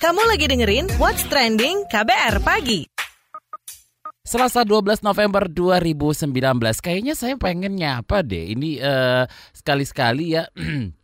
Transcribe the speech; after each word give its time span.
Kamu 0.00 0.22
lagi 0.24 0.48
dengerin 0.48 0.88
What's 0.96 1.28
Trending 1.28 1.84
KBR 1.92 2.40
Pagi. 2.40 2.88
Selasa 4.24 4.62
12 4.62 5.02
November 5.02 5.50
2019 5.50 6.30
Kayaknya 6.80 7.14
saya 7.18 7.34
pengen 7.36 7.76
nyapa 7.76 8.24
deh. 8.24 8.54
Ini 8.56 8.80
uh, 8.80 9.24
sekali-sekali 9.52 10.38
ya 10.38 10.48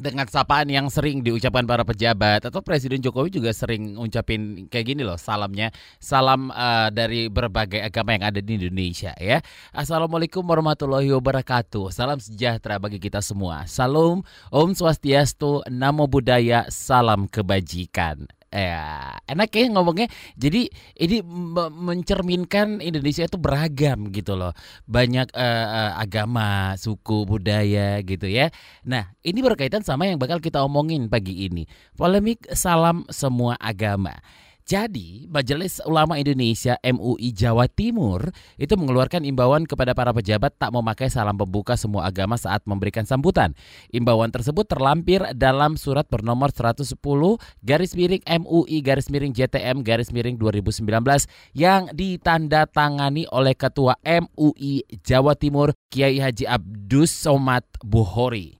dengan 0.00 0.24
sapaan 0.24 0.66
yang 0.72 0.88
sering 0.88 1.20
diucapkan 1.20 1.68
para 1.68 1.84
pejabat 1.84 2.48
atau 2.48 2.64
Presiden 2.64 3.04
Jokowi 3.04 3.28
juga 3.28 3.52
sering 3.52 4.00
ucapin 4.00 4.66
kayak 4.72 4.96
gini 4.96 5.04
loh 5.04 5.20
salamnya 5.20 5.68
salam 6.00 6.48
uh, 6.48 6.88
dari 6.88 7.28
berbagai 7.28 7.84
agama 7.84 8.16
yang 8.16 8.24
ada 8.32 8.40
di 8.40 8.56
Indonesia 8.56 9.12
ya. 9.20 9.44
Assalamualaikum 9.76 10.40
warahmatullahi 10.40 11.12
wabarakatuh. 11.12 11.92
Salam 11.92 12.16
sejahtera 12.16 12.80
bagi 12.80 12.96
kita 12.96 13.20
semua. 13.20 13.68
Salam 13.68 14.24
Om 14.48 14.72
Swastiastu 14.72 15.60
Namo 15.68 16.08
Buddhaya 16.08 16.64
salam 16.72 17.28
kebajikan 17.28 18.39
ya 18.50 19.14
enak 19.30 19.48
ya 19.54 19.70
ngomongnya. 19.70 20.10
Jadi 20.34 20.66
ini 20.98 21.22
mencerminkan 21.70 22.82
Indonesia 22.82 23.24
itu 23.24 23.38
beragam 23.38 24.10
gitu 24.10 24.34
loh. 24.34 24.52
Banyak 24.90 25.32
uh, 25.32 25.96
agama 25.96 26.74
suku 26.74 27.24
budaya 27.24 28.02
gitu 28.02 28.26
ya. 28.26 28.50
Nah 28.84 29.14
ini 29.22 29.40
berkaitan 29.40 29.86
sama 29.86 30.10
yang 30.10 30.18
bakal 30.18 30.42
kita 30.42 30.60
omongin 30.60 31.06
pagi 31.06 31.46
ini. 31.46 31.64
Polemik 31.94 32.50
salam 32.52 33.06
semua 33.08 33.54
agama 33.56 34.18
jadi, 34.70 35.26
Majelis 35.26 35.82
Ulama 35.82 36.14
Indonesia 36.14 36.78
MUI 36.86 37.34
Jawa 37.34 37.66
Timur 37.66 38.30
itu 38.54 38.78
mengeluarkan 38.78 39.26
imbauan 39.26 39.66
kepada 39.66 39.98
para 39.98 40.14
pejabat 40.14 40.54
tak 40.54 40.70
memakai 40.70 41.10
salam 41.10 41.34
pembuka 41.34 41.74
semua 41.74 42.06
agama 42.06 42.38
saat 42.38 42.62
memberikan 42.70 43.02
sambutan. 43.02 43.58
Imbauan 43.90 44.30
tersebut 44.30 44.70
terlampir 44.70 45.26
dalam 45.34 45.74
surat 45.74 46.06
bernomor 46.06 46.54
110 46.54 46.86
garis 47.66 47.98
miring 47.98 48.22
MUI 48.22 48.78
garis 48.78 49.10
miring 49.10 49.34
JTM 49.34 49.82
garis 49.82 50.14
miring 50.14 50.38
2019 50.38 50.86
yang 51.58 51.90
ditandatangani 51.90 53.26
oleh 53.34 53.58
Ketua 53.58 53.98
MUI 54.06 54.86
Jawa 55.02 55.34
Timur 55.34 55.74
Kiai 55.90 56.22
Haji 56.22 56.46
Abdus 56.46 57.10
Somad 57.10 57.66
Buhori. 57.82 58.59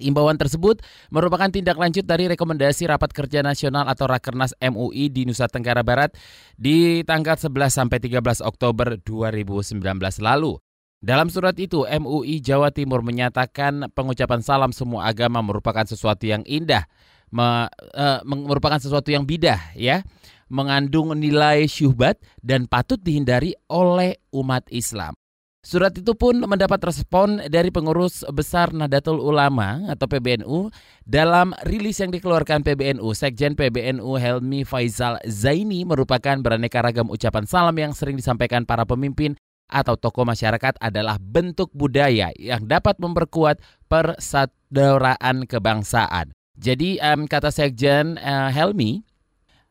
Imbauan 0.00 0.40
tersebut 0.40 0.80
merupakan 1.12 1.52
tindak 1.52 1.76
lanjut 1.76 2.08
dari 2.08 2.24
rekomendasi 2.32 2.88
Rapat 2.88 3.12
Kerja 3.12 3.44
Nasional 3.44 3.84
atau 3.92 4.08
Rakernas 4.08 4.56
MUI 4.56 5.12
di 5.12 5.28
Nusa 5.28 5.52
Tenggara 5.52 5.84
Barat 5.84 6.16
di 6.56 7.04
tanggal 7.04 7.36
11 7.36 7.68
sampai 7.68 8.00
13 8.00 8.40
Oktober 8.40 8.96
2019 8.96 9.84
lalu. 10.24 10.56
Dalam 11.02 11.26
surat 11.28 11.58
itu, 11.58 11.82
MUI 11.82 12.38
Jawa 12.38 12.70
Timur 12.70 13.02
menyatakan 13.02 13.90
pengucapan 13.90 14.38
salam 14.38 14.70
semua 14.70 15.10
agama 15.10 15.42
merupakan 15.42 15.82
sesuatu 15.82 16.30
yang 16.30 16.46
indah, 16.46 16.86
uh, 17.34 18.22
merupakan 18.22 18.78
sesuatu 18.78 19.10
yang 19.10 19.26
bidah, 19.26 19.74
ya, 19.74 20.06
mengandung 20.46 21.10
nilai 21.18 21.66
syuhbat 21.66 22.22
dan 22.38 22.70
patut 22.70 23.02
dihindari 23.02 23.58
oleh 23.66 24.14
umat 24.30 24.62
Islam. 24.70 25.18
Surat 25.62 25.94
itu 25.94 26.18
pun 26.18 26.42
mendapat 26.42 26.82
respon 26.90 27.38
dari 27.46 27.70
pengurus 27.70 28.26
besar 28.34 28.74
Nahdlatul 28.74 29.22
Ulama 29.22 29.86
atau 29.94 30.10
PBNU 30.10 30.74
dalam 31.06 31.54
rilis 31.62 32.02
yang 32.02 32.10
dikeluarkan 32.10 32.66
PBNU. 32.66 33.06
Sekjen 33.14 33.54
PBNU 33.54 34.10
Helmi 34.18 34.66
Faizal 34.66 35.22
Zaini 35.22 35.86
merupakan 35.86 36.34
beraneka 36.42 36.82
ragam 36.82 37.06
ucapan 37.06 37.46
salam 37.46 37.78
yang 37.78 37.94
sering 37.94 38.18
disampaikan 38.18 38.66
para 38.66 38.82
pemimpin 38.82 39.38
atau 39.70 39.94
tokoh 39.94 40.26
masyarakat 40.26 40.82
adalah 40.82 41.22
bentuk 41.22 41.70
budaya 41.78 42.34
yang 42.34 42.66
dapat 42.66 42.98
memperkuat 42.98 43.62
persaudaraan 43.86 45.46
kebangsaan. 45.46 46.34
Jadi 46.58 46.98
um, 46.98 47.30
kata 47.30 47.54
Sekjen 47.54 48.18
uh, 48.18 48.50
Helmi, 48.50 49.06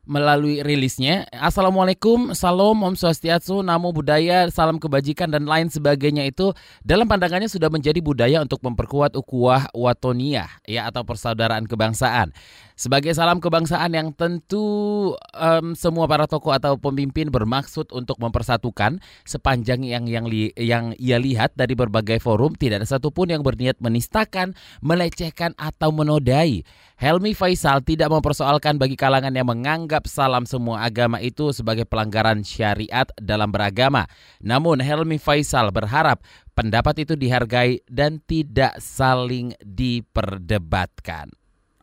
melalui 0.06 0.66
rilisnya. 0.66 1.30
Assalamualaikum, 1.30 2.34
salam, 2.34 2.82
om 2.82 2.94
swastiastu, 2.98 3.62
namo 3.62 3.94
budaya, 3.94 4.50
salam 4.50 4.82
kebajikan 4.82 5.30
dan 5.30 5.46
lain 5.46 5.70
sebagainya 5.70 6.26
itu 6.26 6.52
dalam 6.82 7.06
pandangannya 7.06 7.45
sudah 7.45 7.70
menjadi 7.70 8.02
budaya 8.02 8.42
untuk 8.42 8.66
memperkuat 8.66 9.14
ukuah 9.14 9.70
watonia 9.78 10.50
ya 10.66 10.90
atau 10.90 11.06
persaudaraan 11.06 11.70
kebangsaan. 11.70 12.34
Sebagai 12.81 13.14
salam 13.14 13.37
kebangsaan 13.37 13.93
yang 13.93 14.09
tentu 14.09 15.14
um, 15.37 15.77
semua 15.77 16.09
para 16.09 16.25
tokoh 16.25 16.49
atau 16.49 16.81
pemimpin 16.81 17.30
bermaksud 17.30 17.93
untuk 17.93 18.17
mempersatukan 18.17 18.97
sepanjang 19.21 19.86
yang 19.86 20.09
yang 20.09 20.25
li, 20.25 20.49
yang 20.58 20.97
ia 20.97 21.21
lihat 21.21 21.53
dari 21.53 21.77
berbagai 21.77 22.17
forum 22.17 22.58
tidak 22.58 22.81
ada 22.81 22.89
satupun 22.89 23.30
yang 23.30 23.45
berniat 23.45 23.77
menistakan, 23.86 24.58
melecehkan 24.81 25.53
atau 25.61 25.93
menodai. 25.93 26.65
Helmi 26.97 27.37
Faisal 27.37 27.86
tidak 27.86 28.09
mempersoalkan 28.09 28.81
bagi 28.81 28.98
kalangan 28.98 29.37
yang 29.37 29.45
menganggap 29.45 30.09
salam 30.09 30.49
semua 30.49 30.81
agama 30.81 31.21
itu 31.21 31.53
sebagai 31.53 31.86
pelanggaran 31.86 32.42
syariat 32.42 33.05
dalam 33.21 33.53
beragama. 33.53 34.09
Namun 34.42 34.81
Helmi 34.81 35.21
Faisal 35.21 35.69
berharap 35.69 36.25
pendapat 36.58 37.05
itu 37.05 37.13
dihargai 37.13 37.86
dan 37.86 38.25
tidak 38.25 38.81
saling 38.81 39.53
diperdebatkan. 39.61 41.30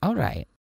Alright. 0.02 0.57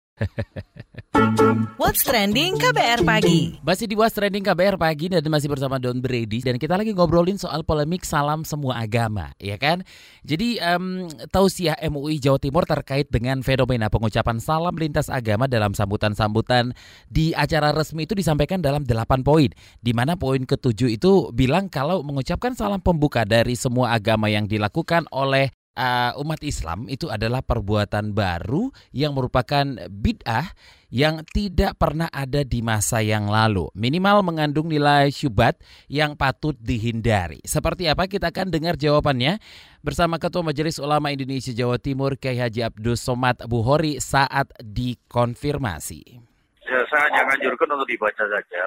What's 1.78 2.02
Trending 2.02 2.58
KBR 2.58 3.06
Pagi? 3.06 3.62
Masih 3.62 3.86
di 3.86 3.94
What's 3.94 4.18
Trending 4.18 4.42
KBR 4.42 4.78
Pagi 4.82 5.14
dan 5.14 5.22
masih 5.30 5.50
bersama 5.50 5.78
Don 5.78 6.02
Brady. 6.02 6.42
Dan 6.42 6.58
kita 6.58 6.74
lagi 6.74 6.94
ngobrolin 6.94 7.38
soal 7.38 7.62
polemik 7.62 8.02
salam 8.02 8.42
semua 8.42 8.82
agama 8.82 9.34
ya 9.38 9.58
kan? 9.62 9.86
Jadi 10.26 10.58
um, 10.62 11.06
tausiah 11.30 11.78
MUI 11.86 12.18
Jawa 12.18 12.42
Timur 12.42 12.66
terkait 12.66 13.10
dengan 13.14 13.42
fenomena 13.46 13.90
pengucapan 13.94 14.42
salam 14.42 14.74
lintas 14.74 15.10
agama 15.10 15.46
dalam 15.46 15.78
sambutan-sambutan 15.78 16.74
Di 17.08 17.38
acara 17.38 17.74
resmi 17.74 18.10
itu 18.10 18.18
disampaikan 18.18 18.62
dalam 18.62 18.82
8 18.82 19.22
poin. 19.22 19.50
Di 19.82 19.94
mana 19.94 20.18
poin 20.18 20.42
ketujuh 20.42 20.98
itu 20.98 21.30
bilang 21.34 21.70
kalau 21.70 22.02
mengucapkan 22.02 22.58
salam 22.58 22.82
pembuka 22.82 23.22
dari 23.26 23.54
semua 23.54 23.94
agama 23.94 24.30
yang 24.30 24.50
dilakukan 24.50 25.06
oleh 25.14 25.54
uh, 25.78 26.12
umat 26.26 26.42
Islam 26.42 26.90
itu 26.90 27.06
adalah 27.08 27.46
perbuatan 27.46 28.18
baru 28.18 28.74
yang 28.90 29.14
merupakan 29.14 29.64
bid'ah 29.88 30.50
yang 30.88 31.22
tidak 31.36 31.76
pernah 31.76 32.08
ada 32.10 32.42
di 32.48 32.64
masa 32.64 33.04
yang 33.04 33.28
lalu. 33.28 33.68
Minimal 33.76 34.24
mengandung 34.24 34.72
nilai 34.72 35.12
syubhat 35.12 35.60
yang 35.92 36.16
patut 36.16 36.56
dihindari. 36.58 37.44
Seperti 37.44 37.92
apa 37.92 38.08
kita 38.08 38.32
akan 38.32 38.50
dengar 38.50 38.80
jawabannya 38.80 39.38
bersama 39.84 40.16
Ketua 40.18 40.42
Majelis 40.48 40.80
Ulama 40.80 41.12
Indonesia 41.12 41.52
Jawa 41.52 41.78
Timur 41.78 42.16
Kiai 42.16 42.40
Haji 42.40 42.64
Abdul 42.66 42.96
Somad 42.96 43.44
Buhori 43.46 44.00
saat 44.00 44.48
dikonfirmasi. 44.64 46.24
Ya, 46.68 46.80
saya 46.92 47.04
hanya 47.12 47.36
anjurkan 47.36 47.68
untuk 47.76 47.88
dibaca 47.88 48.24
saja. 48.28 48.64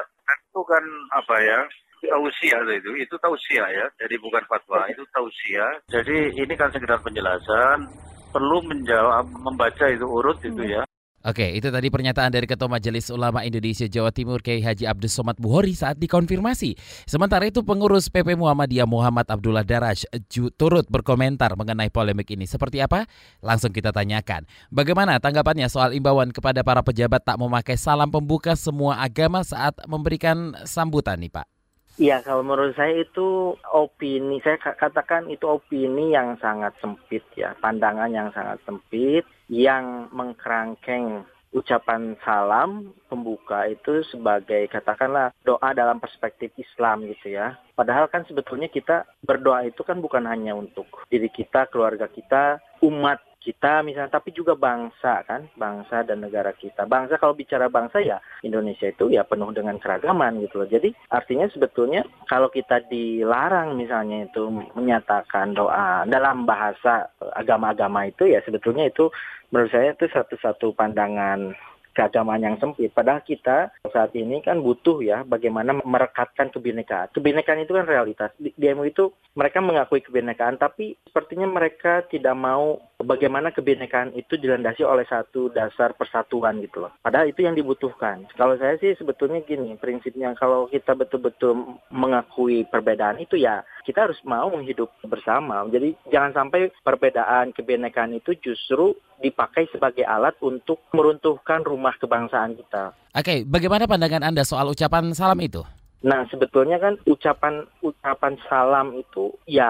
Itu 0.52 0.60
kan 0.64 0.84
apa 1.12 1.36
ya, 1.40 1.60
tausiah 2.02 2.60
itu 2.72 2.90
itu 2.96 3.14
tausiah 3.20 3.68
ya 3.68 3.86
jadi 4.00 4.14
bukan 4.20 4.42
fatwa 4.48 4.88
itu 4.88 5.04
tausiah 5.12 5.72
jadi 5.92 6.32
ini 6.34 6.54
kan 6.56 6.72
sekedar 6.72 7.00
penjelasan 7.04 7.88
perlu 8.30 8.62
menjawab 8.64 9.26
membaca 9.28 9.86
itu 9.90 10.06
urut 10.06 10.38
itu 10.40 10.64
ya 10.64 10.82
Oke, 11.20 11.52
itu 11.52 11.68
tadi 11.68 11.92
pernyataan 11.92 12.32
dari 12.32 12.48
Ketua 12.48 12.64
Majelis 12.64 13.12
Ulama 13.12 13.44
Indonesia 13.44 13.84
Jawa 13.84 14.08
Timur 14.08 14.40
Kiai 14.40 14.64
Haji 14.64 14.88
Abdus 14.88 15.12
Somad 15.12 15.36
Buhori 15.36 15.76
saat 15.76 16.00
dikonfirmasi. 16.00 16.80
Sementara 17.04 17.44
itu 17.44 17.60
pengurus 17.60 18.08
PP 18.08 18.40
Muhammadiyah 18.40 18.88
Muhammad 18.88 19.28
Abdullah 19.28 19.60
Daraj 19.60 20.08
turut 20.56 20.88
berkomentar 20.88 21.52
mengenai 21.60 21.92
polemik 21.92 22.24
ini. 22.32 22.48
Seperti 22.48 22.80
apa? 22.80 23.04
Langsung 23.44 23.68
kita 23.68 23.92
tanyakan. 23.92 24.48
Bagaimana 24.72 25.20
tanggapannya 25.20 25.68
soal 25.68 25.92
imbauan 25.92 26.32
kepada 26.32 26.64
para 26.64 26.80
pejabat 26.80 27.20
tak 27.20 27.36
memakai 27.36 27.76
salam 27.76 28.08
pembuka 28.08 28.56
semua 28.56 28.96
agama 29.04 29.44
saat 29.44 29.76
memberikan 29.84 30.56
sambutan 30.64 31.20
nih 31.20 31.28
Pak? 31.28 31.59
Iya, 31.98 32.22
kalau 32.22 32.46
menurut 32.46 32.78
saya 32.78 33.02
itu 33.02 33.58
opini, 33.74 34.38
saya 34.40 34.56
katakan 34.60 35.26
itu 35.26 35.44
opini 35.48 36.14
yang 36.14 36.38
sangat 36.38 36.72
sempit 36.78 37.26
ya, 37.34 37.52
pandangan 37.58 38.08
yang 38.08 38.30
sangat 38.30 38.62
sempit, 38.62 39.26
yang 39.50 40.06
mengkerangkeng 40.14 41.26
ucapan 41.50 42.14
salam 42.22 42.94
pembuka 43.10 43.66
itu 43.66 44.06
sebagai 44.06 44.70
katakanlah 44.70 45.34
doa 45.42 45.74
dalam 45.74 45.98
perspektif 45.98 46.54
Islam 46.54 47.10
gitu 47.10 47.34
ya. 47.34 47.58
Padahal 47.74 48.06
kan 48.06 48.22
sebetulnya 48.22 48.70
kita 48.70 49.02
berdoa 49.26 49.66
itu 49.66 49.82
kan 49.82 49.98
bukan 49.98 50.30
hanya 50.30 50.54
untuk 50.54 50.86
diri 51.10 51.26
kita, 51.26 51.66
keluarga 51.66 52.06
kita, 52.06 52.62
umat 52.86 53.18
kita 53.40 53.80
misalnya 53.80 54.20
tapi 54.20 54.36
juga 54.36 54.52
bangsa 54.52 55.24
kan? 55.24 55.48
Bangsa 55.56 56.04
dan 56.04 56.20
negara 56.20 56.52
kita. 56.52 56.84
Bangsa 56.84 57.16
kalau 57.16 57.32
bicara 57.32 57.72
bangsa 57.72 58.04
ya 58.04 58.20
Indonesia 58.44 58.92
itu 58.92 59.08
ya 59.08 59.24
penuh 59.24 59.48
dengan 59.56 59.80
keragaman 59.80 60.44
gitu 60.44 60.60
loh. 60.60 60.68
Jadi 60.68 60.92
artinya 61.08 61.48
sebetulnya 61.48 62.04
kalau 62.28 62.52
kita 62.52 62.84
dilarang 62.92 63.80
misalnya 63.80 64.28
itu 64.28 64.44
menyatakan 64.76 65.56
doa 65.56 66.04
dalam 66.04 66.44
bahasa 66.44 67.08
agama-agama 67.34 68.12
itu 68.12 68.28
ya 68.28 68.44
sebetulnya 68.44 68.92
itu 68.92 69.08
menurut 69.50 69.72
saya 69.72 69.96
itu 69.96 70.06
satu-satu 70.06 70.76
pandangan 70.76 71.56
keagamaan 71.92 72.42
yang 72.42 72.56
sempit. 72.62 72.94
Padahal 72.94 73.22
kita 73.26 73.74
saat 73.90 74.14
ini 74.14 74.40
kan 74.40 74.62
butuh 74.62 75.02
ya 75.02 75.22
bagaimana 75.26 75.76
merekatkan 75.82 76.50
kebinekaan. 76.54 77.10
Kebinekaan 77.14 77.62
itu 77.62 77.72
kan 77.74 77.86
realitas. 77.86 78.30
Di, 78.38 78.54
itu 78.56 79.04
mereka 79.34 79.62
mengakui 79.62 80.02
kebinekaan, 80.02 80.58
tapi 80.58 80.98
sepertinya 81.06 81.46
mereka 81.46 82.02
tidak 82.10 82.34
mau 82.34 82.82
bagaimana 82.98 83.54
kebinekaan 83.54 84.12
itu 84.18 84.36
dilandasi 84.36 84.82
oleh 84.82 85.06
satu 85.06 85.48
dasar 85.54 85.94
persatuan 85.94 86.58
gitu 86.60 86.82
loh. 86.86 86.92
Padahal 87.00 87.30
itu 87.30 87.46
yang 87.46 87.54
dibutuhkan. 87.54 88.26
Kalau 88.34 88.58
saya 88.58 88.76
sih 88.78 88.94
sebetulnya 88.98 89.42
gini, 89.46 89.78
prinsipnya 89.78 90.34
kalau 90.34 90.66
kita 90.66 90.94
betul-betul 90.98 91.78
mengakui 91.90 92.66
perbedaan 92.66 93.22
itu 93.22 93.38
ya 93.38 93.62
kita 93.82 94.06
harus 94.10 94.20
mau 94.22 94.50
hidup 94.60 94.92
bersama. 95.06 95.64
Jadi 95.66 95.96
jangan 96.12 96.36
sampai 96.36 96.70
perbedaan 96.84 97.50
kebinekaan 97.56 98.14
itu 98.14 98.36
justru 98.38 98.94
dipakai 99.20 99.68
sebagai 99.68 100.04
alat 100.08 100.36
untuk 100.40 100.80
meruntuhkan 100.96 101.60
rumah 101.60 101.79
kebangsaan 101.96 102.52
kita. 102.58 102.92
Oke, 103.16 103.48
bagaimana 103.48 103.88
pandangan 103.88 104.26
Anda 104.26 104.44
soal 104.44 104.68
ucapan 104.68 105.16
salam 105.16 105.40
itu? 105.40 105.64
Nah, 106.00 106.24
sebetulnya 106.32 106.80
kan 106.80 106.96
ucapan 107.04 107.68
ucapan 107.84 108.40
salam 108.48 108.96
itu 108.96 109.36
ya 109.44 109.68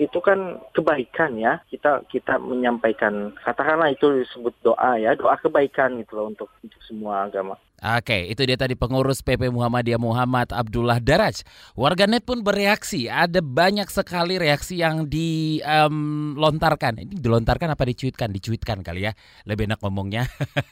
itu 0.00 0.16
kan 0.24 0.56
kebaikan 0.72 1.36
ya. 1.36 1.60
Kita 1.68 2.00
kita 2.08 2.40
menyampaikan 2.40 3.36
katakanlah 3.44 3.92
itu 3.92 4.24
disebut 4.24 4.56
doa 4.64 4.96
ya, 4.96 5.12
doa 5.12 5.36
kebaikan 5.36 6.00
gitu 6.00 6.16
loh 6.16 6.32
untuk 6.32 6.48
untuk 6.64 6.80
semua 6.80 7.28
agama. 7.28 7.60
Oke, 7.76 8.32
itu 8.32 8.40
dia 8.48 8.56
tadi 8.56 8.72
pengurus 8.72 9.20
PP 9.20 9.52
Muhammadiyah 9.52 10.00
Muhammad 10.00 10.48
Abdullah 10.48 10.96
Daraj. 10.96 11.44
Warganet 11.76 12.24
pun 12.24 12.40
bereaksi. 12.40 13.04
Ada 13.04 13.44
banyak 13.44 13.92
sekali 13.92 14.40
reaksi 14.40 14.80
yang 14.80 15.04
dilontarkan. 15.12 17.04
Ini 17.04 17.12
dilontarkan 17.20 17.76
apa 17.76 17.84
dicuitkan? 17.84 18.32
Dicuitkan 18.32 18.80
kali 18.80 19.04
ya. 19.04 19.12
Lebih 19.44 19.68
enak 19.68 19.84
ngomongnya. 19.84 20.24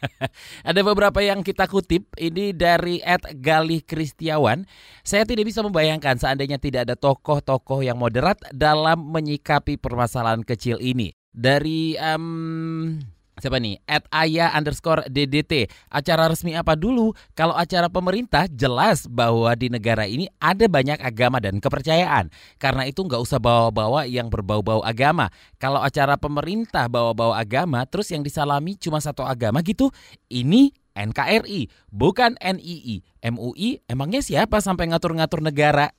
Ada 0.69 0.81
beberapa 0.81 1.21
yang 1.21 1.45
kita 1.45 1.69
kutip. 1.69 2.09
Ini 2.17 2.57
dari 2.57 3.05
Ed 3.05 3.37
Galih 3.37 3.85
Kristiawan. 3.85 4.65
Saya 5.05 5.29
tidak 5.29 5.45
bisa 5.45 5.61
membayangkan 5.61 6.17
seandainya 6.17 6.57
tidak 6.57 6.89
ada 6.89 6.97
tokoh-tokoh 6.97 7.85
yang 7.85 8.01
moderat 8.01 8.41
dalam 8.49 9.13
menyikapi 9.13 9.77
permasalahan 9.77 10.41
kecil 10.41 10.81
ini. 10.81 11.13
Dari 11.35 11.99
um, 12.01 12.97
Siapa 13.45 13.61
nih? 13.61 13.77
At 13.85 14.09
ayah 14.25 14.57
underscore 14.57 15.05
DDT. 15.05 15.69
Acara 15.93 16.33
resmi 16.33 16.57
apa 16.57 16.73
dulu? 16.73 17.13
Kalau 17.37 17.53
acara 17.53 17.93
pemerintah 17.93 18.49
jelas 18.49 19.05
bahwa 19.05 19.53
di 19.53 19.69
negara 19.69 20.09
ini 20.09 20.25
ada 20.41 20.65
banyak 20.65 20.97
agama 20.97 21.45
dan 21.45 21.61
kepercayaan. 21.61 22.33
Karena 22.57 22.89
itu 22.89 23.05
nggak 23.05 23.21
usah 23.21 23.37
bawa-bawa 23.37 24.09
yang 24.09 24.33
berbau-bau 24.33 24.81
agama. 24.81 25.29
Kalau 25.61 25.85
acara 25.85 26.17
pemerintah 26.17 26.89
bawa-bawa 26.89 27.37
agama, 27.37 27.85
terus 27.85 28.09
yang 28.17 28.25
disalami 28.25 28.81
cuma 28.81 28.97
satu 28.97 29.21
agama 29.21 29.61
gitu, 29.61 29.93
ini 30.33 30.73
NKRI, 30.95 31.69
bukan 31.91 32.39
NII. 32.39 33.03
MUI 33.25 33.83
emangnya 33.91 34.23
siapa 34.23 34.63
sampai 34.63 34.89
ngatur-ngatur 34.95 35.43
negara? 35.43 35.91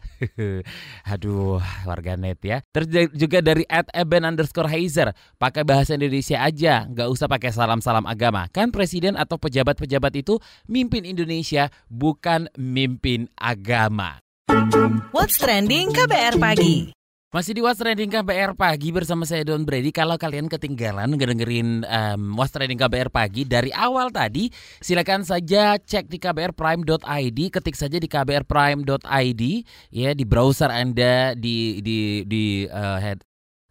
Aduh, 1.11 1.59
warganet 1.83 2.39
ya. 2.41 2.63
Terus 2.71 3.11
juga 3.11 3.43
dari 3.43 3.67
at 3.67 3.91
Eben 3.91 4.23
underscore 4.23 4.71
Heiser, 4.71 5.11
pakai 5.35 5.67
bahasa 5.67 5.99
Indonesia 5.99 6.39
aja, 6.39 6.87
nggak 6.87 7.09
usah 7.11 7.27
pakai 7.27 7.51
salam-salam 7.51 8.07
agama. 8.07 8.47
Kan 8.49 8.71
presiden 8.71 9.19
atau 9.19 9.35
pejabat-pejabat 9.35 10.13
itu 10.15 10.39
mimpin 10.65 11.03
Indonesia, 11.03 11.67
bukan 11.91 12.47
mimpin 12.55 13.27
agama. 13.35 14.23
What's 15.11 15.35
Trending 15.41 15.91
KBR 15.91 16.39
Pagi 16.39 17.04
masih 17.35 17.51
di 17.51 17.59
What's 17.59 17.83
Trending 17.83 18.07
KBR 18.07 18.55
Pagi 18.55 18.95
bersama 18.95 19.27
saya 19.27 19.43
Don 19.43 19.67
Brady. 19.67 19.91
Kalau 19.91 20.15
kalian 20.15 20.47
ketinggalan 20.47 21.19
ngedengerin 21.19 21.83
um, 21.83 22.39
What's 22.39 22.55
Trending 22.55 22.79
KBR 22.79 23.11
Pagi 23.11 23.43
dari 23.43 23.75
awal 23.75 24.07
tadi, 24.07 24.47
silakan 24.79 25.27
saja 25.27 25.75
cek 25.75 26.07
di 26.07 26.15
kbrprime.id, 26.15 27.39
ketik 27.51 27.75
saja 27.75 27.99
di 27.99 28.07
kbrprime.id 28.07 29.43
ya 29.91 30.15
di 30.15 30.23
browser 30.23 30.71
Anda 30.71 31.35
di 31.35 31.83
di 31.83 32.23
di 32.23 32.71
uh, 32.71 33.03
head 33.03 33.19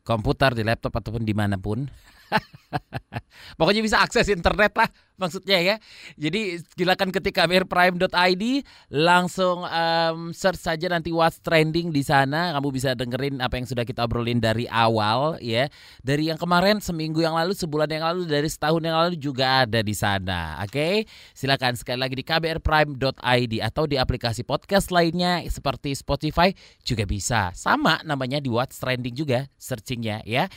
komputer, 0.04 0.52
di 0.52 0.60
laptop 0.60 1.00
ataupun 1.00 1.24
di 1.24 1.32
mana 1.32 1.56
pun. 1.56 1.88
Pokoknya 3.58 3.82
bisa 3.84 4.00
akses 4.02 4.26
internet 4.30 4.72
lah 4.74 4.88
maksudnya 5.14 5.58
ya. 5.62 5.76
Jadi 6.18 6.58
silakan 6.74 7.14
ketik 7.14 7.38
kbrprime.id 7.38 8.44
langsung 8.90 9.62
um, 9.62 10.34
search 10.34 10.58
saja 10.58 10.90
nanti 10.90 11.14
what's 11.14 11.38
trending 11.38 11.94
di 11.94 12.02
sana. 12.02 12.54
Kamu 12.54 12.68
bisa 12.74 12.98
dengerin 12.98 13.38
apa 13.38 13.58
yang 13.58 13.66
sudah 13.66 13.86
kita 13.86 14.06
obrolin 14.06 14.42
dari 14.42 14.66
awal 14.66 15.38
ya. 15.38 15.70
Dari 16.02 16.30
yang 16.30 16.38
kemarin 16.38 16.82
seminggu 16.82 17.22
yang 17.22 17.38
lalu, 17.38 17.54
sebulan 17.54 17.90
yang 17.90 18.04
lalu, 18.04 18.26
dari 18.26 18.50
setahun 18.50 18.82
yang 18.82 18.96
lalu 18.98 19.14
juga 19.18 19.66
ada 19.66 19.80
di 19.80 19.94
sana. 19.94 20.58
Oke. 20.62 20.74
Okay? 20.74 20.94
Silakan 21.34 21.78
sekali 21.78 21.98
lagi 22.02 22.14
di 22.18 22.24
kbrprime.id 22.26 23.54
atau 23.62 23.84
di 23.86 23.96
aplikasi 23.98 24.42
podcast 24.42 24.90
lainnya 24.90 25.46
seperti 25.46 25.94
Spotify 25.94 26.50
juga 26.82 27.06
bisa. 27.06 27.54
Sama 27.54 28.02
namanya 28.02 28.42
di 28.42 28.50
what's 28.50 28.82
trending 28.82 29.14
juga 29.14 29.46
searchingnya 29.58 30.26
ya. 30.26 30.50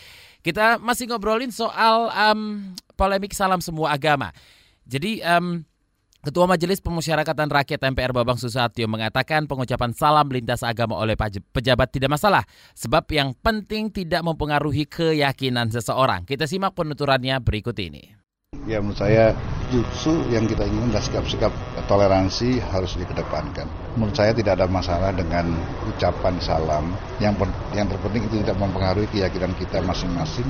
Kita 0.48 0.80
masih 0.80 1.12
ngobrolin 1.12 1.52
soal 1.52 2.08
um, 2.08 2.72
polemik 2.96 3.36
salam 3.36 3.60
semua 3.60 3.92
agama. 3.92 4.32
Jadi 4.88 5.20
um, 5.20 5.60
Ketua 6.24 6.44
Majelis 6.44 6.80
Pemusyarakatan 6.80 7.52
Rakyat 7.52 7.84
MPR 7.88 8.12
Babang 8.12 8.36
Susatyo 8.36 8.90
mengatakan 8.90 9.48
pengucapan 9.48 9.92
salam 9.92 10.28
lintas 10.28 10.66
agama 10.66 11.00
oleh 11.00 11.16
pejabat 11.52 11.88
tidak 11.94 12.20
masalah 12.20 12.44
sebab 12.76 13.06
yang 13.12 13.32
penting 13.38 13.88
tidak 13.94 14.24
mempengaruhi 14.24 14.90
keyakinan 14.90 15.72
seseorang. 15.72 16.24
Kita 16.24 16.50
simak 16.50 16.76
penuturannya 16.76 17.38
berikut 17.44 17.76
ini. 17.80 18.17
Ya 18.68 18.84
menurut 18.84 19.00
saya 19.00 19.36
justru 19.72 20.28
yang 20.28 20.44
kita 20.44 20.68
inginkan 20.68 20.96
adalah 20.96 21.04
sikap-sikap 21.04 21.52
toleransi 21.88 22.64
harus 22.64 23.00
dikedepankan. 23.00 23.68
Menurut 23.96 24.16
saya 24.16 24.36
tidak 24.36 24.60
ada 24.60 24.68
masalah 24.68 25.12
dengan 25.16 25.52
ucapan 25.88 26.36
salam. 26.40 26.96
Yang 27.20 27.48
yang 27.76 27.92
terpenting 27.92 28.28
itu 28.28 28.44
tidak 28.44 28.60
mempengaruhi 28.60 29.08
keyakinan 29.12 29.56
kita 29.56 29.80
masing-masing 29.84 30.48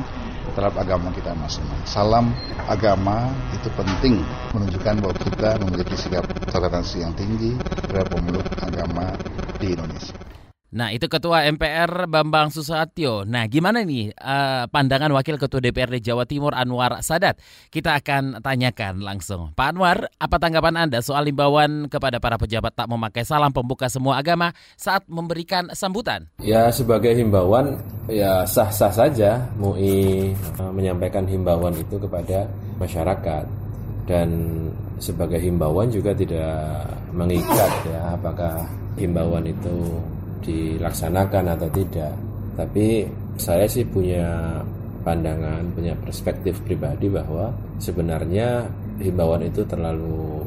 terhadap 0.53 0.77
agama 0.81 1.13
kita 1.13 1.33
masing-masing. 1.37 1.89
Salam 1.89 2.33
agama 2.65 3.29
itu 3.53 3.69
penting 3.77 4.21
menunjukkan 4.53 4.95
bahwa 4.97 5.15
kita 5.17 5.49
memiliki 5.61 5.93
sikap 5.93 6.25
toleransi 6.49 7.05
yang 7.05 7.13
tinggi 7.13 7.53
terhadap 7.85 8.13
pemeluk 8.17 8.45
agama 8.61 9.13
di 9.61 9.77
Indonesia. 9.77 10.16
Nah 10.77 10.93
itu 10.93 11.09
Ketua 11.09 11.49
MPR 11.49 12.05
Bambang 12.05 12.53
Susatyo. 12.53 13.25
Nah 13.25 13.49
gimana 13.49 13.81
nih 13.81 14.13
uh, 14.13 14.69
pandangan 14.69 15.09
Wakil 15.09 15.41
Ketua 15.41 15.57
DPRD 15.57 16.05
Jawa 16.05 16.29
Timur 16.29 16.53
Anwar 16.53 17.01
Sadat? 17.01 17.41
Kita 17.73 17.97
akan 17.97 18.45
tanyakan 18.45 19.01
langsung. 19.01 19.57
Pak 19.57 19.73
Anwar, 19.73 20.05
apa 20.21 20.37
tanggapan 20.37 20.77
Anda 20.77 21.01
soal 21.01 21.33
imbauan 21.33 21.89
kepada 21.89 22.21
para 22.21 22.37
pejabat 22.37 22.77
tak 22.77 22.85
memakai 22.93 23.25
salam 23.25 23.49
pembuka 23.49 23.89
semua 23.89 24.21
agama 24.21 24.53
saat 24.77 25.01
memberikan 25.09 25.73
sambutan? 25.73 26.29
Ya 26.45 26.69
sebagai 26.69 27.17
himbauan 27.17 27.81
ya 28.05 28.45
sah-sah 28.45 28.93
saja 28.93 29.49
MUI 29.57 30.37
uh, 30.61 30.69
menyampaikan 30.69 31.25
himbauan 31.25 31.73
itu 31.73 31.97
kepada 31.97 32.45
masyarakat 32.77 33.49
dan 34.05 34.29
sebagai 35.01 35.41
himbauan 35.41 35.89
juga 35.89 36.13
tidak 36.13 36.85
mengikat 37.17 37.71
ya 37.89 38.13
apakah 38.13 38.61
himbauan 38.95 39.45
itu 39.49 39.97
dilaksanakan 40.43 41.57
atau 41.57 41.69
tidak. 41.71 42.13
Tapi 42.57 43.05
saya 43.37 43.69
sih 43.69 43.85
punya 43.85 44.59
pandangan, 45.05 45.63
punya 45.71 45.93
perspektif 46.01 46.59
pribadi 46.65 47.07
bahwa 47.07 47.53
sebenarnya 47.77 48.65
himbauan 48.99 49.45
itu 49.45 49.61
terlalu 49.63 50.41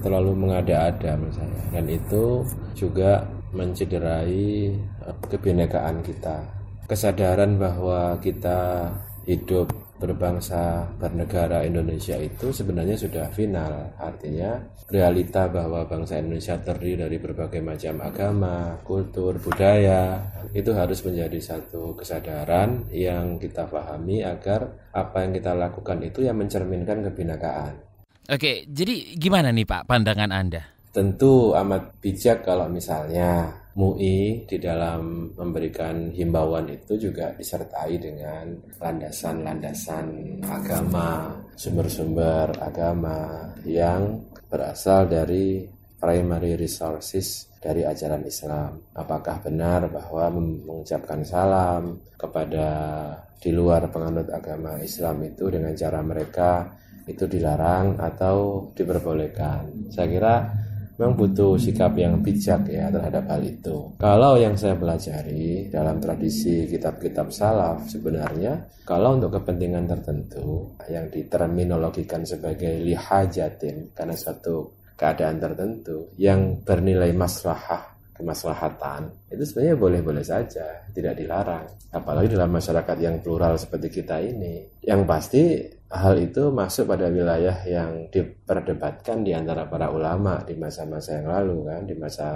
terlalu 0.00 0.32
mengada-ada 0.34 1.18
menurut 1.18 1.36
saya 1.36 1.62
dan 1.74 1.84
itu 1.90 2.46
juga 2.78 3.26
mencederai 3.52 4.72
eh, 4.78 5.16
kebinekaan 5.28 6.00
kita. 6.02 6.42
Kesadaran 6.88 7.60
bahwa 7.60 8.16
kita 8.24 8.88
hidup 9.28 9.68
berbangsa 9.98 10.86
bernegara 10.96 11.66
Indonesia 11.66 12.14
itu 12.14 12.54
sebenarnya 12.54 12.94
sudah 12.94 13.26
final. 13.34 13.92
Artinya 13.98 14.56
realita 14.88 15.50
bahwa 15.50 15.84
bangsa 15.84 16.22
Indonesia 16.22 16.56
terdiri 16.56 17.04
dari 17.04 17.18
berbagai 17.18 17.60
macam 17.60 18.00
agama, 18.00 18.78
kultur, 18.86 19.36
budaya 19.42 20.22
itu 20.54 20.70
harus 20.72 21.02
menjadi 21.04 21.36
satu 21.42 21.92
kesadaran 21.98 22.88
yang 22.94 23.36
kita 23.36 23.66
pahami 23.68 24.24
agar 24.24 24.88
apa 24.94 25.26
yang 25.26 25.36
kita 25.36 25.52
lakukan 25.52 25.98
itu 26.00 26.24
yang 26.24 26.38
mencerminkan 26.38 27.04
kebinekaan. 27.10 27.74
Oke, 28.28 28.64
jadi 28.70 29.18
gimana 29.18 29.52
nih 29.52 29.66
Pak 29.66 29.88
pandangan 29.88 30.30
Anda? 30.32 30.62
Tentu 30.88 31.52
amat 31.52 32.00
bijak 32.00 32.48
kalau 32.48 32.68
misalnya 32.68 33.52
MUI 33.78 34.42
di 34.42 34.58
dalam 34.58 35.30
memberikan 35.38 36.10
himbauan 36.10 36.66
itu 36.66 36.98
juga 36.98 37.30
disertai 37.30 37.94
dengan 38.02 38.50
landasan-landasan 38.82 40.42
agama, 40.42 41.30
sumber-sumber 41.54 42.58
agama 42.58 43.46
yang 43.62 44.18
berasal 44.50 45.06
dari 45.06 45.62
primary 45.94 46.58
resources 46.58 47.54
dari 47.62 47.86
ajaran 47.86 48.26
Islam. 48.26 48.82
Apakah 48.98 49.46
benar 49.46 49.86
bahwa 49.86 50.42
mengucapkan 50.42 51.22
salam 51.22 52.02
kepada 52.18 52.70
di 53.38 53.54
luar 53.54 53.86
penganut 53.94 54.26
agama 54.34 54.82
Islam 54.82 55.22
itu 55.22 55.46
dengan 55.54 55.70
cara 55.78 56.02
mereka 56.02 56.66
itu 57.06 57.30
dilarang 57.30 57.94
atau 58.02 58.66
diperbolehkan? 58.74 59.90
Saya 59.94 60.06
kira 60.10 60.34
memang 60.98 61.14
butuh 61.14 61.54
sikap 61.54 61.94
yang 61.94 62.18
bijak 62.18 62.66
ya 62.66 62.90
terhadap 62.90 63.24
hal 63.30 63.42
itu. 63.46 63.94
Kalau 64.02 64.34
yang 64.34 64.58
saya 64.58 64.74
pelajari 64.74 65.70
dalam 65.70 66.02
tradisi 66.02 66.66
kitab-kitab 66.66 67.30
salaf 67.30 67.86
sebenarnya 67.86 68.82
kalau 68.82 69.14
untuk 69.14 69.38
kepentingan 69.38 69.86
tertentu 69.86 70.74
yang 70.90 71.06
diterminologikan 71.06 72.26
sebagai 72.26 72.82
lihajatin 72.82 73.94
karena 73.94 74.18
suatu 74.18 74.74
keadaan 74.98 75.38
tertentu 75.38 76.10
yang 76.18 76.58
bernilai 76.66 77.14
maslahah 77.14 77.94
kemaslahatan 78.18 79.30
itu 79.30 79.46
sebenarnya 79.46 79.76
boleh-boleh 79.78 80.26
saja 80.26 80.82
tidak 80.90 81.14
dilarang 81.14 81.70
apalagi 81.94 82.34
dalam 82.34 82.50
masyarakat 82.50 82.96
yang 82.98 83.22
plural 83.22 83.54
seperti 83.54 84.02
kita 84.02 84.18
ini 84.18 84.82
yang 84.82 85.06
pasti 85.06 85.62
hal 85.88 86.14
itu 86.20 86.52
masuk 86.52 86.92
pada 86.92 87.08
wilayah 87.08 87.64
yang 87.64 88.12
diperdebatkan 88.12 89.24
di 89.24 89.32
antara 89.32 89.64
para 89.64 89.88
ulama 89.88 90.44
di 90.44 90.52
masa-masa 90.52 91.16
yang 91.16 91.32
lalu 91.32 91.56
kan 91.64 91.80
di 91.88 91.94
masa 91.96 92.28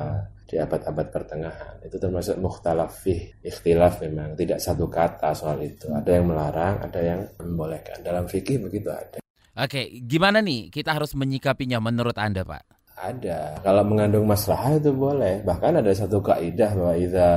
di 0.48 0.56
abad-abad 0.56 1.12
pertengahan 1.12 1.80
itu 1.84 1.96
termasuk 2.00 2.40
mukhtalaf 2.40 2.92
fih 3.04 3.36
ikhtilaf 3.44 4.00
memang 4.04 4.32
tidak 4.36 4.56
satu 4.56 4.88
kata 4.88 5.36
soal 5.36 5.60
itu 5.60 5.92
ada 5.92 6.10
yang 6.12 6.32
melarang 6.32 6.80
ada 6.80 7.00
yang 7.00 7.20
membolehkan 7.40 8.00
dalam 8.00 8.24
fikih 8.24 8.60
begitu 8.60 8.88
ada 8.88 9.20
Oke, 9.52 10.00
gimana 10.08 10.40
nih 10.40 10.72
kita 10.72 10.96
harus 10.96 11.12
menyikapinya 11.12 11.76
menurut 11.76 12.16
Anda, 12.16 12.40
Pak? 12.40 12.72
Ada. 12.96 13.60
Kalau 13.60 13.84
mengandung 13.84 14.24
maslahah 14.24 14.80
itu 14.80 14.96
boleh. 14.96 15.44
Bahkan 15.44 15.84
ada 15.84 15.92
satu 15.92 16.24
kaidah 16.24 16.72
bahwa 16.72 16.96
idza 16.96 17.30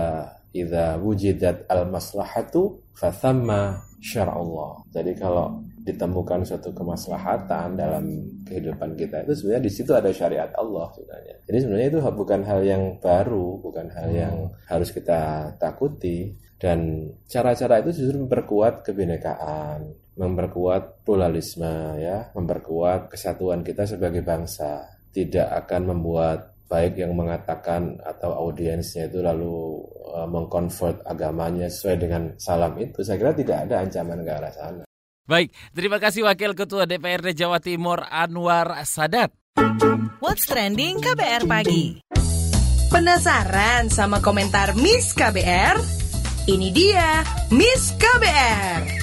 idza 0.55 0.95
wujidat 0.95 1.67
al 1.67 1.91
maslahatu 1.91 2.87
fathamma 2.95 3.83
syar'allah. 3.99 4.87
Jadi 4.95 5.11
kalau 5.19 5.59
ditemukan 5.85 6.41
suatu 6.41 6.73
kemaslahatan 6.73 7.77
dalam 7.77 8.05
kehidupan 8.41 8.97
kita 8.97 9.21
itu 9.21 9.37
sebenarnya 9.37 9.63
di 9.63 9.71
situ 9.71 9.91
ada 9.93 10.09
syariat 10.09 10.49
Allah 10.57 10.89
sebenarnya. 10.97 11.35
Jadi 11.45 11.57
sebenarnya 11.61 11.89
itu 11.93 11.99
bukan 12.01 12.41
hal 12.41 12.61
yang 12.65 12.83
baru, 12.97 13.61
bukan 13.61 13.87
hal 13.93 14.09
yang 14.09 14.35
harus 14.65 14.89
kita 14.89 15.53
takuti 15.61 16.33
dan 16.57 17.05
cara-cara 17.29 17.85
itu 17.85 18.01
justru 18.01 18.17
memperkuat 18.25 18.81
kebinekaan, 18.81 19.93
memperkuat 20.17 21.05
pluralisme 21.05 22.01
ya, 22.01 22.33
memperkuat 22.33 23.13
kesatuan 23.13 23.61
kita 23.61 23.85
sebagai 23.85 24.25
bangsa 24.25 24.89
tidak 25.13 25.47
akan 25.63 25.95
membuat 25.95 26.55
baik 26.65 26.97
yang 26.97 27.13
mengatakan 27.13 28.01
atau 28.01 28.33
audiensnya 28.33 29.05
itu 29.05 29.21
lalu 29.21 29.85
uh, 30.11 30.25
mengkonvert 30.25 31.05
agamanya 31.05 31.69
sesuai 31.69 31.95
dengan 32.01 32.23
salam 32.41 32.73
itu 32.81 33.05
saya 33.05 33.21
kira 33.21 33.37
tidak 33.37 33.57
ada 33.69 33.85
ancaman 33.85 34.25
ke 34.25 34.31
arah 34.33 34.53
sana. 34.53 34.83
Baik, 35.25 35.57
terima 35.73 35.97
kasih 35.97 36.21
Wakil 36.29 36.53
Ketua 36.53 36.85
DPRD 36.85 37.33
Jawa 37.33 37.57
Timur 37.57 38.05
Anwar 38.05 38.77
Sadat. 38.85 39.33
What's 40.21 40.45
trending 40.45 41.01
KBR 41.01 41.49
pagi? 41.49 41.97
Penasaran 42.93 43.89
sama 43.89 44.21
komentar 44.21 44.77
Miss 44.77 45.17
KBR? 45.17 45.81
Ini 46.45 46.69
dia 46.69 47.25
Miss 47.49 47.89
KBR. 47.97 48.94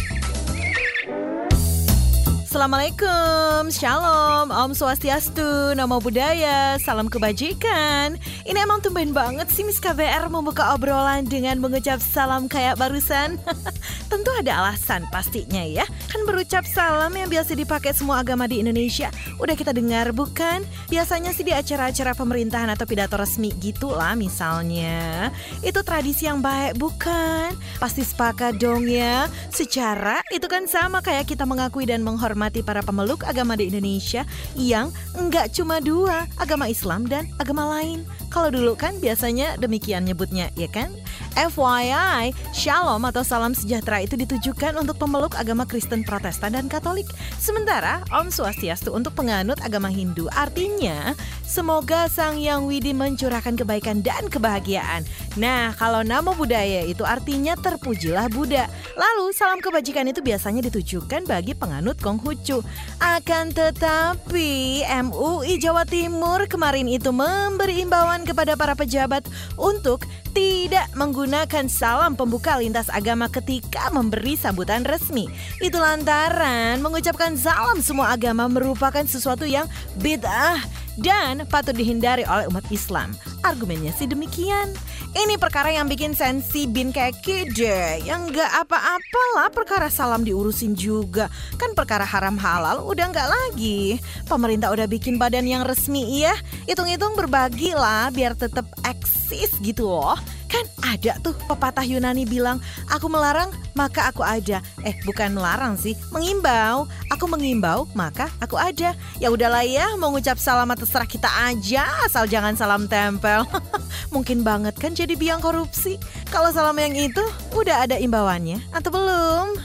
Assalamualaikum, 2.52 3.72
Shalom, 3.72 4.52
Om 4.52 4.76
Swastiastu, 4.76 5.72
Namo 5.72 6.04
Buddhaya, 6.04 6.76
Salam 6.84 7.08
Kebajikan. 7.08 8.20
Ini 8.44 8.58
emang 8.68 8.84
tumben 8.84 9.16
banget 9.16 9.48
sih 9.48 9.64
Miss 9.64 9.80
KBR 9.80 10.28
membuka 10.28 10.76
obrolan 10.76 11.24
dengan 11.24 11.56
mengucap 11.64 11.96
salam 12.04 12.52
kayak 12.52 12.76
barusan. 12.76 13.40
Tentu 14.12 14.28
ada 14.36 14.60
alasan 14.60 15.08
pastinya 15.08 15.64
ya. 15.64 15.88
Kan 16.12 16.28
berucap 16.28 16.68
salam 16.68 17.16
yang 17.16 17.32
biasa 17.32 17.56
dipakai 17.56 17.96
semua 17.96 18.20
agama 18.20 18.44
di 18.44 18.60
Indonesia. 18.60 19.08
Udah 19.40 19.56
kita 19.56 19.72
dengar 19.72 20.12
bukan? 20.12 20.60
Biasanya 20.92 21.32
sih 21.32 21.48
di 21.48 21.56
acara-acara 21.56 22.12
pemerintahan 22.12 22.68
atau 22.68 22.84
pidato 22.84 23.16
resmi 23.16 23.48
gitu 23.64 23.96
lah 23.96 24.12
misalnya. 24.12 25.32
Itu 25.64 25.80
tradisi 25.80 26.28
yang 26.28 26.44
baik 26.44 26.76
bukan? 26.76 27.56
Pasti 27.80 28.04
sepakat 28.04 28.60
dong 28.60 28.84
ya. 28.84 29.24
Secara 29.48 30.20
itu 30.28 30.44
kan 30.52 30.68
sama 30.68 31.00
kayak 31.00 31.32
kita 31.32 31.48
mengakui 31.48 31.88
dan 31.88 32.04
menghormati 32.04 32.41
menghormati 32.42 32.66
para 32.66 32.82
pemeluk 32.82 33.22
agama 33.22 33.54
di 33.54 33.70
Indonesia 33.70 34.26
yang 34.58 34.90
enggak 35.14 35.54
cuma 35.54 35.78
dua, 35.78 36.26
agama 36.34 36.66
Islam 36.66 37.06
dan 37.06 37.30
agama 37.38 37.70
lain. 37.78 38.02
Kalau 38.32 38.48
dulu 38.48 38.72
kan 38.72 38.96
biasanya 38.96 39.60
demikian 39.60 40.08
nyebutnya, 40.08 40.48
ya 40.56 40.64
kan? 40.72 40.88
FYI, 41.36 42.32
Shalom 42.56 43.04
atau 43.04 43.20
salam 43.20 43.52
sejahtera 43.52 44.00
itu 44.00 44.16
ditujukan 44.16 44.76
untuk 44.80 44.96
pemeluk 44.96 45.36
agama 45.36 45.68
Kristen 45.68 46.00
Protestan 46.00 46.56
dan 46.56 46.64
Katolik. 46.64 47.04
Sementara 47.36 48.00
Om 48.08 48.32
Swastiastu 48.32 48.92
untuk 48.96 49.12
penganut 49.16 49.60
agama 49.60 49.92
Hindu. 49.92 50.32
Artinya, 50.32 51.12
semoga 51.44 52.08
Sang 52.08 52.40
Yang 52.40 52.72
Widi 52.72 52.92
mencurahkan 52.96 53.56
kebaikan 53.60 54.00
dan 54.00 54.32
kebahagiaan. 54.32 55.04
Nah, 55.36 55.76
kalau 55.76 56.00
nama 56.00 56.32
budaya 56.32 56.88
itu 56.88 57.04
artinya 57.04 57.52
terpujilah 57.56 58.32
Buddha. 58.32 58.64
Lalu, 58.96 59.32
salam 59.36 59.60
kebajikan 59.60 60.08
itu 60.08 60.24
biasanya 60.24 60.64
ditujukan 60.72 61.28
bagi 61.28 61.52
penganut 61.52 62.00
Konghucu. 62.00 62.64
Akan 62.96 63.52
tetapi, 63.52 64.84
MUI 64.88 65.60
Jawa 65.60 65.84
Timur 65.84 66.44
kemarin 66.48 66.88
itu 66.88 67.12
memberi 67.12 67.84
imbauan 67.84 68.21
kepada 68.24 68.58
para 68.58 68.74
pejabat 68.74 69.26
untuk 69.54 70.04
tidak 70.32 70.88
menggunakan 70.96 71.68
salam 71.68 72.16
pembuka 72.18 72.56
lintas 72.58 72.88
agama 72.88 73.28
ketika 73.28 73.92
memberi 73.92 74.34
sambutan 74.34 74.82
resmi. 74.82 75.28
Itu 75.60 75.78
lantaran 75.78 76.80
mengucapkan 76.80 77.36
salam 77.36 77.78
semua 77.84 78.16
agama 78.16 78.48
merupakan 78.48 79.04
sesuatu 79.04 79.44
yang 79.46 79.68
bid'ah 80.00 80.81
dan 81.00 81.48
patut 81.48 81.72
dihindari 81.72 82.26
oleh 82.28 82.48
umat 82.52 82.66
Islam. 82.68 83.16
Argumennya 83.46 83.94
sih 83.96 84.04
demikian. 84.04 84.72
Ini 85.12 85.36
perkara 85.36 85.68
yang 85.68 85.92
bikin 85.92 86.16
sensi 86.16 86.64
bin 86.64 86.92
keki 86.92 87.52
deh. 87.52 88.00
Yang 88.04 88.32
nggak 88.32 88.50
apa-apalah 88.64 89.48
perkara 89.52 89.88
salam 89.92 90.24
diurusin 90.24 90.72
juga. 90.72 91.28
Kan 91.60 91.76
perkara 91.76 92.04
haram 92.04 92.36
halal 92.40 92.84
udah 92.84 93.12
nggak 93.12 93.28
lagi. 93.28 94.00
Pemerintah 94.28 94.72
udah 94.72 94.88
bikin 94.88 95.20
badan 95.20 95.44
yang 95.44 95.68
resmi 95.68 96.24
ya. 96.24 96.32
Hitung-hitung 96.64 97.12
berbagi 97.16 97.76
lah 97.76 98.08
biar 98.08 98.36
tetap 98.36 98.64
eksis 98.84 99.52
gitu 99.60 99.88
loh. 99.88 100.16
Kan 100.52 100.68
ada 100.84 101.16
tuh 101.24 101.32
pepatah 101.48 101.80
Yunani 101.80 102.28
bilang, 102.28 102.60
aku 102.92 103.08
melarang 103.08 103.48
maka 103.72 104.12
aku 104.12 104.20
ada. 104.20 104.60
Eh 104.84 104.92
bukan 105.08 105.32
melarang 105.32 105.80
sih, 105.80 105.96
mengimbau. 106.12 106.84
Aku 107.08 107.24
mengimbau 107.24 107.88
maka 107.96 108.28
aku 108.36 108.60
ada. 108.60 108.92
Ya 109.16 109.32
udahlah 109.32 109.64
ya, 109.64 109.96
mau 109.96 110.12
ngucap 110.12 110.36
terserah 110.36 111.08
kita 111.08 111.30
aja, 111.48 111.88
asal 112.04 112.28
jangan 112.28 112.52
salam 112.52 112.84
tempel. 112.84 113.48
Mungkin 114.14 114.44
banget 114.44 114.76
kan 114.76 114.92
jadi 114.92 115.16
biang 115.16 115.40
korupsi. 115.40 115.96
Kalau 116.28 116.52
salam 116.52 116.76
yang 116.76 116.92
itu 116.92 117.24
udah 117.56 117.88
ada 117.88 117.96
imbauannya 117.96 118.60
atau 118.76 118.92
belum? 118.92 119.56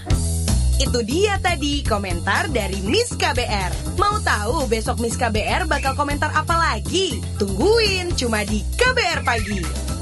Itu 0.78 1.02
dia 1.04 1.42
tadi 1.42 1.82
komentar 1.84 2.48
dari 2.54 2.80
Miss 2.86 3.12
KBR. 3.12 3.98
Mau 3.98 4.22
tahu 4.22 4.70
besok 4.70 5.02
Miss 5.02 5.18
KBR 5.18 5.66
bakal 5.66 5.98
komentar 5.98 6.30
apa 6.32 6.54
lagi? 6.54 7.18
Tungguin 7.42 8.14
cuma 8.14 8.46
di 8.46 8.62
KBR 8.78 9.26
Pagi. 9.26 9.97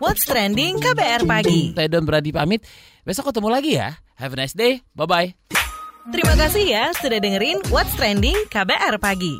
What's 0.00 0.24
Trending 0.24 0.80
KBR 0.80 1.28
Pagi. 1.28 1.76
Saya 1.76 1.88
Don 1.92 2.08
Brady 2.08 2.32
pamit. 2.32 2.64
Besok 3.04 3.28
ketemu 3.28 3.48
lagi 3.52 3.76
ya. 3.76 4.00
Have 4.16 4.32
a 4.32 4.38
nice 4.40 4.56
day. 4.56 4.80
Bye-bye. 4.96 5.36
Terima 6.08 6.32
kasih 6.32 6.64
ya 6.64 6.84
sudah 6.96 7.20
dengerin 7.20 7.60
What's 7.68 7.92
Trending 7.92 8.48
KBR 8.48 8.96
Pagi. 8.96 9.36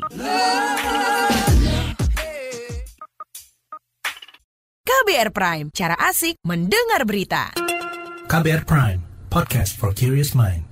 KBR 4.85 5.29
Prime, 5.33 5.67
cara 5.73 5.97
asik 5.97 6.37
mendengar 6.45 7.01
berita. 7.09 7.49
KBR 8.29 8.63
Prime, 8.69 9.01
podcast 9.33 9.73
for 9.73 9.89
curious 9.89 10.37
mind. 10.37 10.70